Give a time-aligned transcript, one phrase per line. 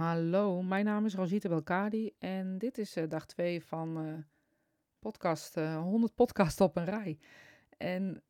[0.00, 4.14] Hallo, mijn naam is Rosita Belkadi en dit is uh, dag 2 van uh,
[4.98, 7.18] podcast, uh, 100 podcasts op een rij.
[7.76, 8.22] En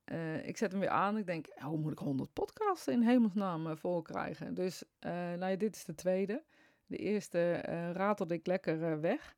[0.43, 1.17] ik zet hem weer aan.
[1.17, 4.55] Ik denk, hoe moet ik 100 podcasts in hemelsnaam vol krijgen?
[4.55, 6.45] Dus nou ja, dit is de tweede.
[6.87, 7.55] De eerste
[7.93, 9.37] ratelde ik lekker weg.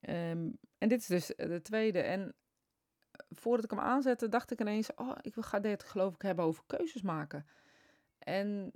[0.00, 2.00] Um, en dit is dus de tweede.
[2.00, 2.34] En
[3.30, 6.64] voordat ik hem aanzette, dacht ik ineens, oh, ik ga dit geloof ik hebben over
[6.66, 7.46] keuzes maken.
[8.18, 8.72] En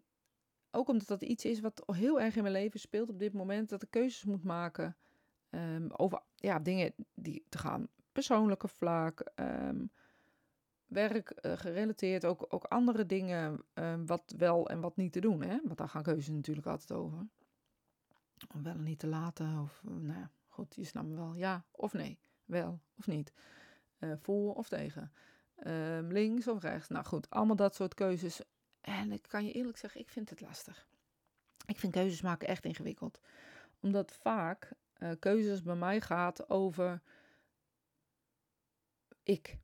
[0.70, 3.68] ook omdat dat iets is wat heel erg in mijn leven speelt op dit moment,
[3.68, 4.96] dat ik keuzes moet maken
[5.50, 9.90] um, over ja, dingen die te gaan, persoonlijke vlak, um,
[10.86, 15.42] werk uh, gerelateerd, ook, ook andere dingen, um, wat wel en wat niet te doen.
[15.42, 15.58] Hè?
[15.64, 17.26] Want daar gaan keuzes natuurlijk altijd over.
[18.54, 21.34] Om wel en niet te laten, of uh, nou ja, goed, je snapt me wel.
[21.34, 23.32] Ja of nee, wel of niet.
[23.98, 25.12] Uh, voor of tegen.
[26.08, 26.88] links of rechts.
[26.88, 28.40] Nou goed, allemaal dat soort keuzes
[28.88, 30.86] en ik kan je eerlijk zeggen, ik vind het lastig.
[31.66, 33.20] Ik vind keuzes maken echt ingewikkeld.
[33.80, 37.02] Omdat vaak uh, keuzes bij mij gaat over
[39.22, 39.58] ik,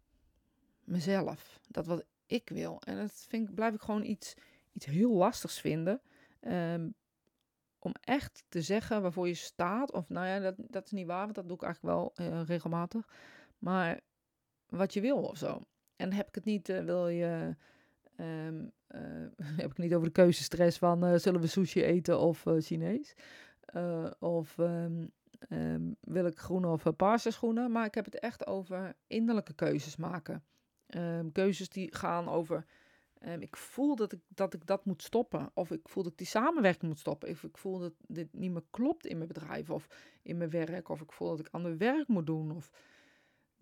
[0.80, 2.80] mezelf, dat wat ik wil.
[2.80, 4.34] En dat vind ik, blijf ik gewoon iets,
[4.72, 6.00] iets heel lastigs vinden.
[6.40, 6.94] Um,
[7.78, 9.92] om echt te zeggen waarvoor je staat.
[9.92, 12.42] Of nou ja, dat, dat is niet waar, want dat doe ik eigenlijk wel uh,
[12.44, 13.08] regelmatig.
[13.58, 14.00] Maar
[14.66, 15.60] wat je wil of zo.
[15.96, 17.56] En heb ik het niet, uh, wil je
[18.20, 18.72] Um,
[19.60, 23.14] heb ik niet over de keuzestress van uh, zullen we sushi eten of uh, Chinees?
[24.18, 25.12] of um,
[25.48, 27.70] um, wil ik groene of paarse schoenen?
[27.70, 30.44] Maar ik heb het echt over innerlijke keuzes maken.
[31.32, 32.64] keuzes die gaan over
[33.38, 35.50] ik voel dat ik, dat ik dat moet stoppen.
[35.54, 37.28] Of ik voel dat ik die samenwerking moet stoppen.
[37.28, 39.86] Of ik voel dat dit niet meer klopt in mijn bedrijf of
[40.22, 40.88] in mijn werk.
[40.88, 42.50] Of ik voel dat ik ander werk moet doen.
[42.50, 42.70] Of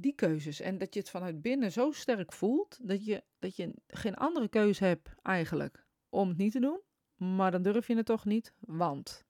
[0.02, 0.60] die keuzes.
[0.60, 4.48] En dat je het vanuit binnen zo sterk voelt dat je, dat je geen andere
[4.48, 6.80] keuze hebt eigenlijk om het niet te doen.
[7.16, 9.24] Maar dan durf je het toch niet, want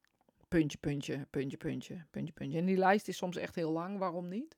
[0.48, 2.58] puntje, puntje, puntje, puntje, puntje, puntje.
[2.58, 4.56] En die lijst is soms echt heel lang, waarom niet?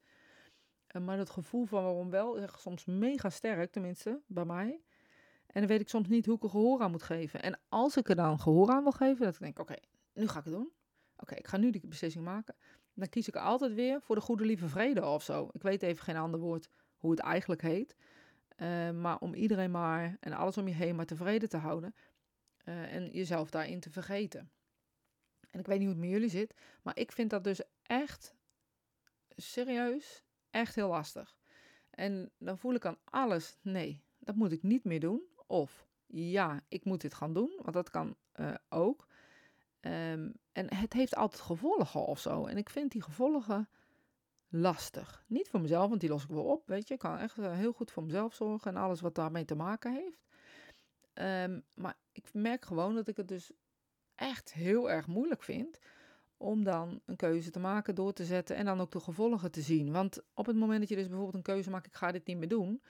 [0.87, 4.83] Eh, maar het gevoel van waarom wel is soms mega sterk, tenminste bij mij.
[5.47, 7.43] En dan weet ik soms niet hoe ik er gehoor aan moet geven.
[7.43, 9.75] En als ik er dan gehoor aan wil geven, dat ik denk, oké,
[10.13, 10.71] nu ga ik het doen.
[11.17, 12.55] Oké, ik ga nu die beslissing maken
[12.95, 15.51] dan kies ik altijd weer voor de goede lieve vrede of zo.
[15.53, 17.97] Ik weet even geen ander woord hoe het eigenlijk heet.
[18.57, 21.95] Uh, maar om iedereen maar en alles om je heen maar tevreden te houden.
[22.65, 24.51] Uh, en jezelf daarin te vergeten.
[25.51, 28.35] En ik weet niet hoe het met jullie zit, maar ik vind dat dus echt
[29.37, 31.37] serieus, echt heel lastig.
[31.91, 35.23] En dan voel ik aan alles, nee, dat moet ik niet meer doen.
[35.47, 39.07] Of ja, ik moet dit gaan doen, want dat kan uh, ook.
[39.87, 42.47] Um, en het heeft altijd gevolgen of zo.
[42.47, 43.69] En ik vind die gevolgen
[44.49, 45.25] lastig.
[45.27, 46.67] Niet voor mezelf, want die los ik wel op.
[46.67, 49.45] Weet je, ik kan echt eh, heel goed voor mezelf zorgen en alles wat daarmee
[49.45, 50.27] te maken heeft.
[51.15, 53.53] Um, maar ik merk gewoon dat ik het dus
[54.15, 55.79] echt heel erg moeilijk vind
[56.37, 59.61] om dan een keuze te maken, door te zetten en dan ook de gevolgen te
[59.61, 59.93] zien.
[59.93, 62.37] Want op het moment dat je dus bijvoorbeeld een keuze maakt, ik ga dit niet
[62.37, 62.83] meer doen,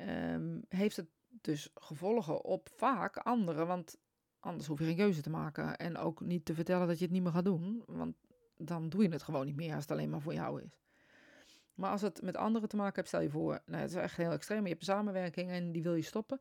[0.00, 3.66] um, heeft het dus gevolgen op vaak anderen.
[3.66, 3.98] Want
[4.44, 5.76] Anders hoef je geen keuze te maken.
[5.76, 7.82] En ook niet te vertellen dat je het niet meer gaat doen.
[7.86, 8.16] Want
[8.56, 10.78] dan doe je het gewoon niet meer als het alleen maar voor jou is.
[11.74, 14.16] Maar als het met anderen te maken hebt, stel je voor, nou, het is echt
[14.16, 14.62] heel extreem.
[14.62, 16.40] Je hebt een samenwerking en die wil je stoppen.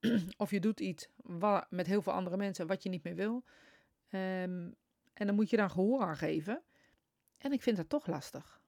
[0.36, 1.08] of je doet iets
[1.68, 3.44] met heel veel andere mensen wat je niet meer wil.
[4.10, 4.74] Um,
[5.12, 6.62] en dan moet je daar gehoor aan geven.
[7.38, 8.59] En ik vind dat toch lastig.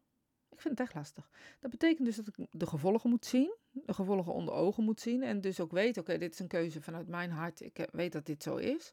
[0.62, 1.30] Vind het echt lastig.
[1.60, 5.22] Dat betekent dus dat ik de gevolgen moet zien, de gevolgen onder ogen moet zien
[5.22, 8.26] en dus ook weet, oké, dit is een keuze vanuit mijn hart, ik weet dat
[8.26, 8.92] dit zo is,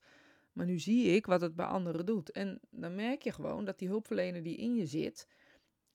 [0.52, 2.32] maar nu zie ik wat het bij anderen doet.
[2.32, 5.28] En dan merk je gewoon dat die hulpverlener die in je zit,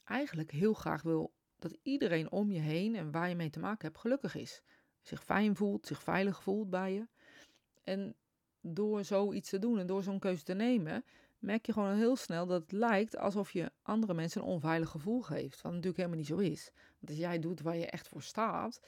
[0.05, 3.87] eigenlijk heel graag wil dat iedereen om je heen en waar je mee te maken
[3.87, 4.63] hebt gelukkig is.
[5.01, 7.07] Zich fijn voelt, zich veilig voelt bij je.
[7.85, 8.15] En
[8.61, 11.05] door zoiets te doen en door zo'n keuze te nemen,
[11.45, 15.23] merk je gewoon heel snel dat het lijkt alsof je andere mensen een onveilig gevoel
[15.23, 15.63] geeft.
[15.63, 16.71] Wat natuurlijk helemaal niet zo is.
[16.75, 18.81] Want als jij doet waar je echt voor staat,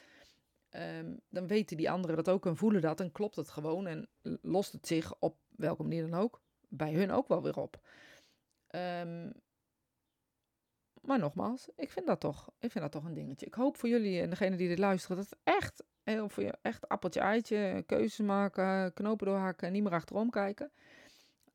[0.69, 4.09] ehm, dan weten die anderen dat ook en voelen dat en klopt het gewoon en
[4.43, 7.81] lost het zich op welke manier dan ook bij hun ook wel weer op.
[8.71, 9.33] Um,
[11.01, 13.47] maar nogmaals, ik vind dat toch, ik vind dat toch een dingetje.
[13.47, 16.55] Ik hoop voor jullie en degene die dit luisteren dat het echt, heel voor je,
[16.63, 20.73] echt appeltje eitje, keuzes maken, knopen doorhaken en niet meer achterom kijken.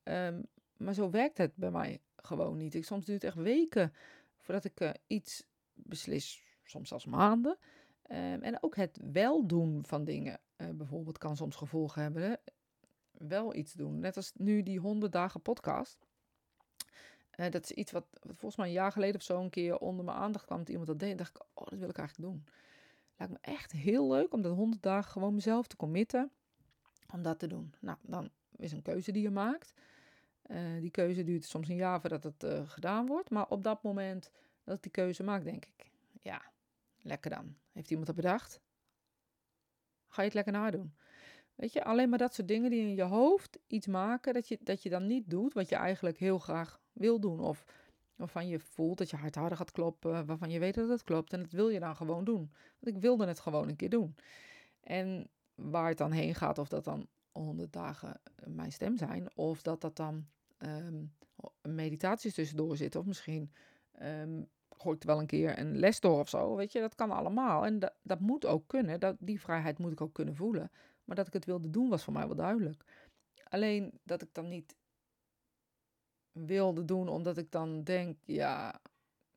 [0.04, 0.46] Um,
[0.84, 2.74] maar zo werkt het bij mij gewoon niet.
[2.74, 3.94] Ik, soms duurt het echt weken
[4.38, 5.44] voordat ik uh, iets
[5.74, 7.58] beslis, soms zelfs maanden.
[8.12, 12.24] Um, en ook het wel doen van dingen, uh, bijvoorbeeld, kan soms gevolgen hebben.
[12.24, 12.34] Hè?
[13.12, 14.00] Wel iets doen.
[14.00, 16.06] Net als nu die 100 dagen podcast.
[17.36, 19.78] Uh, dat is iets wat, wat, volgens mij een jaar geleden of zo een keer
[19.78, 20.58] onder mijn aandacht kwam.
[20.58, 21.12] Dat iemand dat deed.
[21.12, 22.46] En dacht ik, oh, dat wil ik eigenlijk doen.
[23.18, 26.32] Lijkt me echt heel leuk om dat 100 dagen gewoon mezelf te committen.
[27.14, 27.74] Om dat te doen.
[27.80, 29.74] Nou, dan is een keuze die je maakt.
[30.80, 33.30] Die keuze duurt soms een jaar voordat het gedaan wordt.
[33.30, 34.32] Maar op dat moment
[34.64, 36.42] dat ik die keuze maak, denk ik, ja,
[37.02, 37.56] lekker dan.
[37.72, 38.62] Heeft iemand dat bedacht?
[40.08, 40.94] Ga je het lekker nadoen.
[41.56, 44.58] Weet je, alleen maar dat soort dingen die in je hoofd iets maken dat je,
[44.62, 47.40] dat je dan niet doet wat je eigenlijk heel graag wil doen.
[47.40, 47.66] Of
[48.16, 51.34] waarvan je voelt dat je hart harder gaat kloppen, waarvan je weet dat het klopt.
[51.34, 52.52] En dat wil je dan gewoon doen.
[52.80, 54.16] Want ik wilde het gewoon een keer doen.
[54.80, 59.62] En waar het dan heen gaat, of dat dan 100 dagen mijn stem zijn, of
[59.62, 60.28] dat dat dan
[60.66, 61.14] um,
[61.62, 63.52] meditaties tussendoor zitten, of misschien
[64.02, 64.50] um,
[64.82, 66.56] gooi ik wel een keer een les door of zo.
[66.56, 67.66] Weet je, dat kan allemaal.
[67.66, 69.00] En dat, dat moet ook kunnen.
[69.00, 70.72] Dat, die vrijheid moet ik ook kunnen voelen.
[71.04, 72.84] Maar dat ik het wilde doen was voor mij wel duidelijk.
[73.50, 74.76] Alleen dat ik dan niet
[76.32, 78.82] wilde doen omdat ik dan denk, ja,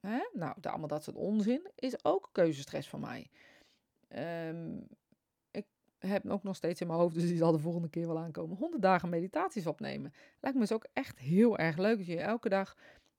[0.00, 0.20] hè?
[0.32, 3.30] nou, allemaal dat soort onzin, is ook keuzestress voor mij.
[4.08, 4.80] Ehm,
[6.08, 8.56] heb ook nog steeds in mijn hoofd, dus die zal de volgende keer wel aankomen,
[8.56, 10.12] 100 dagen meditaties opnemen.
[10.40, 12.76] Lijkt me dus ook echt heel erg leuk dat je elke dag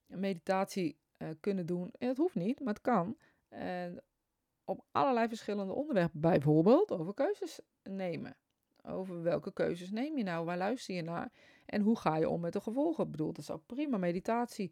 [0.07, 1.91] een meditatie uh, kunnen doen.
[1.97, 3.17] En het hoeft niet, maar het kan.
[3.49, 4.01] En
[4.63, 8.35] op allerlei verschillende onderwerpen, bijvoorbeeld over keuzes nemen.
[8.83, 10.45] Over welke keuzes neem je nou?
[10.45, 11.31] Waar luister je naar?
[11.65, 13.05] En hoe ga je om met de gevolgen?
[13.05, 14.71] Ik bedoel, dat zou prima meditatie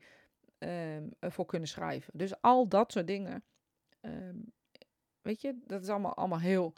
[0.60, 2.18] um, voor kunnen schrijven.
[2.18, 3.44] Dus al dat soort dingen.
[4.02, 4.54] Um,
[5.22, 6.74] weet je, dat is allemaal, allemaal heel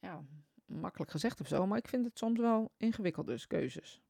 [0.00, 0.24] ja,
[0.70, 1.66] makkelijk gezegd of zo.
[1.66, 4.02] Maar ik vind het soms wel ingewikkeld, dus keuzes.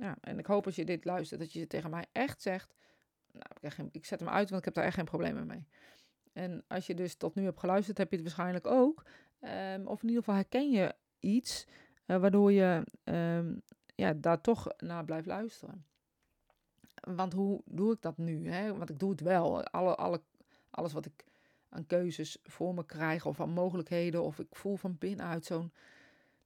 [0.00, 2.74] Ja, en ik hoop als je dit luistert, dat je tegen mij echt zegt
[3.32, 5.66] nou, ik, ik zet hem uit, want ik heb daar echt geen problemen mee.
[6.32, 9.02] En als je dus tot nu hebt geluisterd, heb je het waarschijnlijk ook.
[9.40, 11.66] Um, of in ieder geval herken je iets
[12.06, 13.62] uh, waardoor je um,
[13.94, 15.86] ja, daar toch naar blijft luisteren.
[17.00, 18.48] Want hoe doe ik dat nu?
[18.48, 18.76] Hè?
[18.76, 19.64] Want ik doe het wel.
[19.64, 20.22] Alle, alle,
[20.70, 21.24] alles wat ik
[21.68, 25.72] aan keuzes voor me krijg of aan mogelijkheden of ik voel van binnenuit zo'n...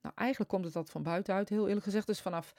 [0.07, 2.07] Nou, eigenlijk komt het dat van buitenuit, heel eerlijk gezegd.
[2.07, 2.55] Dus vanaf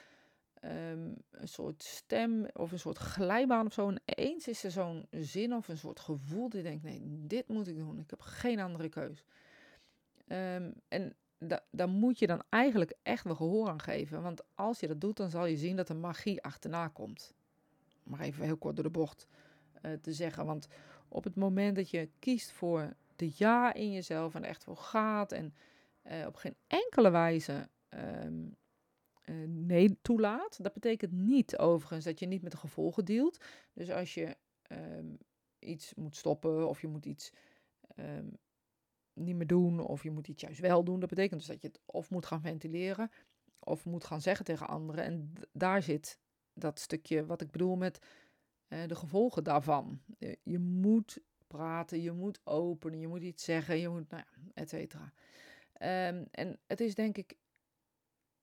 [0.60, 3.88] Ehm, een soort stem of een soort glijbaan of zo.
[3.88, 7.68] En eens is er zo'n zin of een soort gevoel die denkt, nee, dit moet
[7.68, 7.98] ik doen.
[7.98, 9.24] Ik heb geen andere keus.
[10.28, 14.22] Um, en da daar moet je dan eigenlijk echt wel gehoor aan geven.
[14.22, 17.34] Want als je dat doet, dan zal je zien dat er magie achterna komt.
[18.02, 19.26] Maar even heel kort door de bocht
[19.82, 20.46] uh, te zeggen.
[20.46, 20.68] Want
[21.08, 25.32] op het moment dat je kiest voor de ja in jezelf en echt voor gaat
[25.32, 25.54] en
[26.02, 28.56] uh, op geen enkele wijze um,
[29.24, 30.62] uh, nee toelaat.
[30.62, 33.44] Dat betekent niet overigens dat je niet met de gevolgen dealt.
[33.72, 34.36] Dus als je
[34.72, 35.18] um,
[35.58, 37.32] iets moet stoppen of je moet iets
[37.96, 38.38] um,
[39.12, 41.68] niet meer doen of je moet iets juist wel doen, dat betekent dus dat je
[41.68, 43.10] het of moet gaan ventileren
[43.58, 45.04] of moet gaan zeggen tegen anderen.
[45.04, 46.18] En daar zit
[46.52, 48.06] dat stukje wat ik bedoel met
[48.68, 50.00] uh, de gevolgen daarvan.
[50.42, 54.68] Je moet praten, je moet openen, je moet iets zeggen, je moet, nou ja, et
[54.68, 55.12] cetera.
[55.82, 57.36] Um, en het is denk ik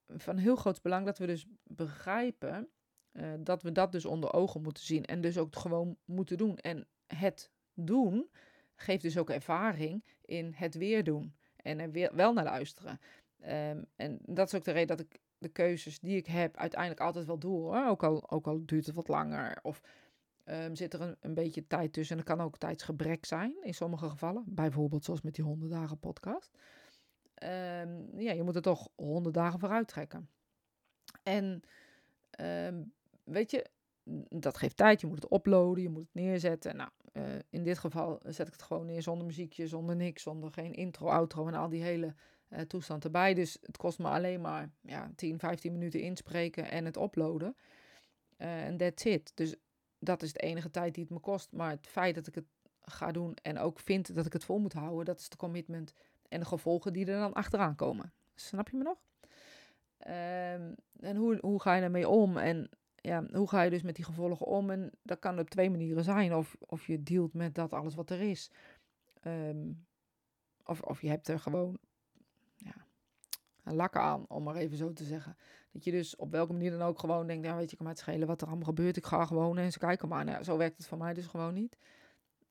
[0.07, 2.69] van heel groot belang dat we dus begrijpen
[3.11, 6.57] uh, dat we dat dus onder ogen moeten zien en dus ook gewoon moeten doen.
[6.57, 8.29] En het doen
[8.75, 12.99] geeft dus ook ervaring in het weer doen en er weer, wel naar luisteren.
[13.41, 17.01] Um, en dat is ook de reden dat ik de keuzes die ik heb uiteindelijk
[17.01, 17.59] altijd wel doe.
[17.59, 17.87] Hoor.
[17.87, 19.81] Ook, al, ook al duurt het wat langer of
[20.45, 22.15] um, zit er een, een beetje tijd tussen.
[22.15, 24.43] En er kan ook tijdsgebrek zijn in sommige gevallen.
[24.47, 26.57] Bijvoorbeeld zoals met die 100 dagen podcast.
[27.43, 30.29] Um, ja, je moet er toch honderd dagen vooruit trekken.
[31.23, 31.61] En
[32.39, 32.93] um,
[33.23, 33.65] weet je,
[34.29, 35.01] dat geeft tijd.
[35.01, 36.75] Je moet het uploaden, je moet het neerzetten.
[36.75, 40.51] Nou, uh, in dit geval zet ik het gewoon neer zonder muziekje, zonder niks, zonder
[40.51, 42.15] geen intro, outro en al die hele
[42.49, 43.33] uh, toestand erbij.
[43.33, 47.55] Dus het kost me alleen maar ja, 10, 15 minuten inspreken en het uploaden.
[48.37, 49.31] Eh, en uh, that's it.
[49.35, 49.55] Dus
[49.99, 51.51] dat is de enige tijd die het me kost.
[51.51, 52.45] Maar het feit dat ik het
[52.81, 55.93] ga doen en ook vind dat ik het vol moet houden, dat is de commitment
[56.35, 58.13] en de gevolgen die er dan achteraan komen.
[58.35, 58.97] Snap je me nog?
[60.07, 62.37] Um, en hoe, hoe ga je ermee om?
[62.37, 64.69] En ja, hoe ga je dus met die gevolgen om?
[64.69, 66.35] En dat kan op twee manieren zijn.
[66.35, 68.51] Of, of je dealt met dat alles wat er is.
[69.27, 69.85] Um,
[70.63, 71.77] of, of je hebt er gewoon
[72.55, 72.85] ja,
[73.63, 75.37] een lak aan, om maar even zo te zeggen.
[75.71, 77.97] Dat je dus op welke manier dan ook gewoon denkt, ja weet je, kan het
[77.97, 78.97] schelen wat er allemaal gebeurt.
[78.97, 80.25] Ik ga gewoon en ze kijken maar.
[80.25, 81.77] Nou, zo werkt het voor mij dus gewoon niet.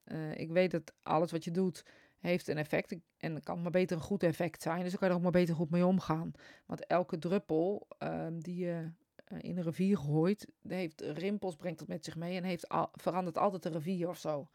[0.04, 1.84] Uh, ik weet dat alles wat je doet,
[2.24, 2.96] heeft een effect.
[3.18, 4.80] En kan maar beter een goed effect zijn.
[4.80, 6.32] Dus dan kan je er ook maar beter goed mee omgaan.
[6.66, 8.90] Want elke druppel um, die je
[9.32, 12.88] uh, in een rivier gooit, heeft rimpels, brengt dat met zich mee en heeft al,
[12.92, 14.48] verandert altijd de rivier of zo.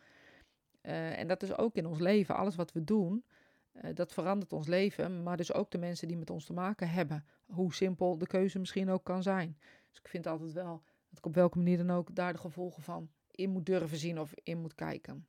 [0.81, 2.35] Uh, en dat is ook in ons leven.
[2.35, 3.25] Alles wat we doen,
[3.73, 5.23] uh, dat verandert ons leven.
[5.23, 7.25] Maar dus ook de mensen die met ons te maken hebben.
[7.45, 9.57] Hoe simpel de keuze misschien ook kan zijn.
[9.89, 12.83] Dus ik vind altijd wel dat ik op welke manier dan ook daar de gevolgen
[12.83, 15.27] van in moet durven zien of in moet kijken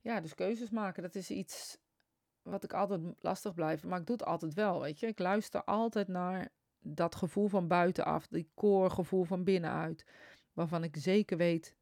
[0.00, 1.78] ja, dus keuzes maken, dat is iets
[2.42, 3.84] wat ik altijd lastig blijf.
[3.84, 5.06] Maar ik doe het altijd wel, weet je.
[5.06, 10.04] Ik luister altijd naar dat gevoel van buitenaf, die koorgevoel van binnenuit,
[10.52, 11.74] waarvan ik zeker weet,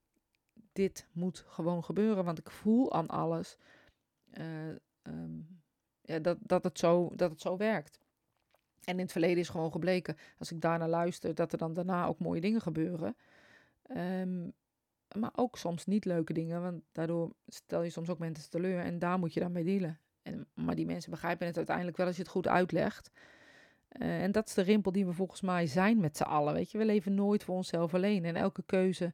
[0.73, 3.57] dit moet gewoon gebeuren, want ik voel aan alles
[4.31, 4.69] uh,
[5.03, 5.61] um,
[6.01, 8.01] ja, dat, dat, het zo, dat het zo werkt.
[8.85, 12.07] En in het verleden is gewoon gebleken, als ik daarna luister, dat er dan daarna
[12.07, 13.17] ook mooie dingen gebeuren.
[13.97, 14.53] Um,
[15.17, 18.99] maar ook soms niet leuke dingen, want daardoor stel je soms ook mensen teleur en
[18.99, 19.99] daar moet je dan mee dealen.
[20.23, 23.11] En, maar die mensen begrijpen het uiteindelijk wel als je het goed uitlegt.
[23.93, 26.55] Uh, en dat is de rimpel die we volgens mij zijn met z'n allen.
[26.55, 28.25] Weet je, we leven nooit voor onszelf alleen.
[28.25, 29.13] En elke keuze,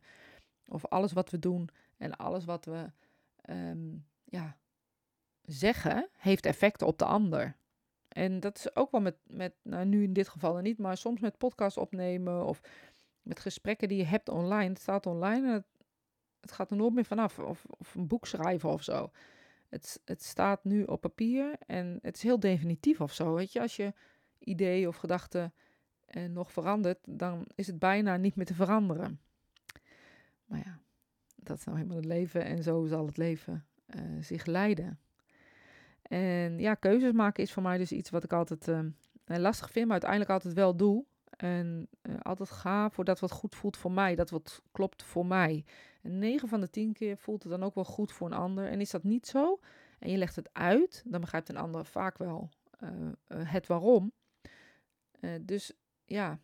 [0.69, 2.91] of alles wat we doen en alles wat we
[3.51, 4.57] um, ja,
[5.45, 7.57] zeggen, heeft effecten op de ander.
[8.09, 11.21] En dat is ook wel met, met nou nu in dit geval niet, maar soms
[11.21, 12.61] met podcast opnemen of
[13.23, 14.69] met gesprekken die je hebt online.
[14.69, 15.67] Het staat online en het,
[16.45, 17.39] het gaat er nooit meer vanaf.
[17.39, 19.11] Of, of een boek schrijven of zo.
[19.69, 23.35] Het, het staat nu op papier en het is heel definitief of zo.
[23.35, 23.93] Weet je, als je
[24.39, 25.53] idee of gedachte
[26.07, 29.21] eh, nog verandert, dan is het bijna niet meer te veranderen.
[30.45, 30.79] Maar ja,
[31.37, 34.99] dat is nou helemaal het leven en zo zal het leven uh, zich leiden.
[36.03, 38.81] En ja, keuzes maken is voor mij dus iets wat ik altijd uh,
[39.25, 41.05] lastig vind, maar uiteindelijk altijd wel doe.
[41.37, 45.27] En uh, altijd ga voor dat wat goed voelt voor mij, dat wat klopt voor
[45.27, 45.65] mij.
[46.03, 48.69] En 9 van de 10 keer voelt het dan ook wel goed voor een ander.
[48.69, 49.59] En is dat niet zo,
[49.99, 52.51] en je legt het uit, dan begrijpt een ander vaak wel
[52.81, 52.89] uh,
[53.29, 54.13] het waarom.
[55.41, 55.73] dus
[56.05, 56.39] ja,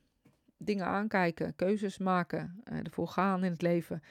[0.56, 4.02] dingen aankijken, keuzes maken, ervoor gaan in het leven.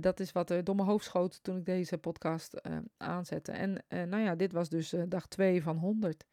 [0.00, 2.60] Dat is wat er door mijn hoofd schoot toen ik deze podcast
[2.96, 3.52] aanzette.
[3.52, 6.24] En nou ja, dit was dus dag 2 van 100.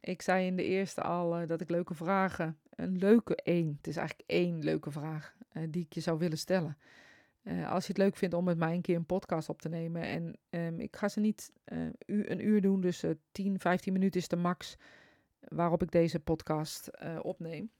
[0.00, 3.96] Ik zei in de eerste al dat ik leuke vragen, een leuke één, het is
[3.96, 5.34] eigenlijk één leuke vraag
[5.68, 6.76] die ik je zou willen stellen.
[7.44, 10.02] als je het leuk vindt om met mij een keer een podcast op te nemen.
[10.02, 11.52] En um, ik ga ze niet
[12.06, 14.76] een uur doen, dus 10, 15 minuten is de max
[15.48, 16.90] waarop ik deze podcast
[17.22, 17.70] opneem.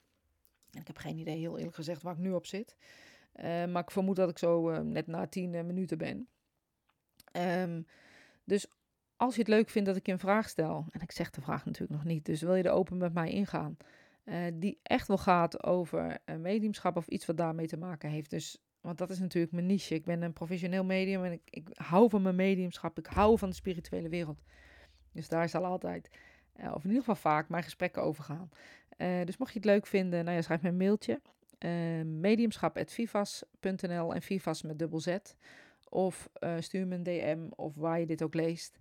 [0.71, 2.77] En ik heb geen idee, heel eerlijk gezegd, waar ik nu op zit.
[3.43, 6.29] Maar ik vermoed dat ik zo net na tien uh, minuten ben.
[7.33, 7.87] Um,
[8.45, 8.67] dus
[9.21, 11.41] als je het leuk vindt dat ik je een vraag stel, en ik zeg de
[11.41, 13.77] vraag natuurlijk nog niet, dus wil je er open met mij ingaan,
[14.55, 18.31] die echt wel gaat over mediumschap of iets wat daarmee te maken heeft.
[18.31, 19.95] Dus, want dat is natuurlijk mijn niche.
[19.95, 23.49] Ik ben een professioneel medium en ik, ik hou van mijn mediumschap, ik hou van
[23.49, 24.43] de spirituele wereld.
[25.13, 26.11] Dus daar zal altijd,
[26.55, 28.51] of in ieder geval vaak, mijn gesprekken over gaan.
[29.25, 31.21] dus mocht je het leuk vinden, nou ja, schrijf me een mailtje
[32.05, 35.17] mediumschap.vivas.nl en Vivas met dubbel Z.
[35.89, 38.79] Of stuur me een DM of waar je dit ook leest,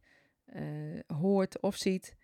[0.55, 2.15] uh, hoort of ziet.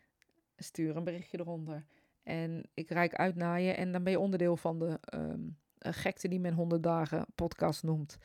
[0.57, 1.85] Stuur een berichtje eronder.
[2.23, 6.27] En ik reik uit naar je en dan ben je onderdeel van de um, gekte
[6.27, 8.17] die men 100 dagen podcast noemt.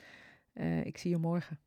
[0.82, 1.60] ik zie je morgen.